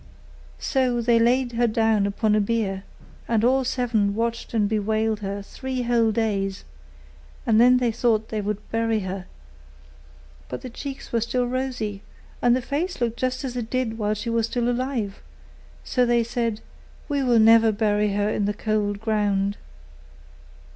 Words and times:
So 0.57 0.99
they 0.99 1.19
laid 1.19 1.51
her 1.51 1.67
down 1.67 2.07
upon 2.07 2.33
a 2.33 2.41
bier, 2.41 2.85
and 3.27 3.43
all 3.43 3.63
seven 3.63 4.15
watched 4.15 4.51
and 4.51 4.67
bewailed 4.67 5.19
her 5.19 5.43
three 5.43 5.83
whole 5.83 6.11
days; 6.11 6.63
and 7.45 7.61
then 7.61 7.77
they 7.77 7.91
thought 7.91 8.29
they 8.29 8.41
would 8.41 8.67
bury 8.71 9.01
her: 9.01 9.27
but 10.49 10.63
her 10.63 10.69
cheeks 10.69 11.11
were 11.13 11.21
still 11.21 11.45
rosy; 11.45 12.01
and 12.41 12.55
her 12.55 12.63
face 12.63 12.99
looked 12.99 13.17
just 13.19 13.43
as 13.43 13.55
it 13.55 13.69
did 13.69 13.99
while 13.99 14.15
she 14.15 14.31
was 14.31 14.55
alive; 14.57 15.21
so 15.83 16.03
they 16.03 16.23
said, 16.23 16.61
'We 17.07 17.21
will 17.21 17.39
never 17.39 17.71
bury 17.71 18.13
her 18.13 18.27
in 18.27 18.45
the 18.45 18.55
cold 18.55 19.01
ground. 19.01 19.55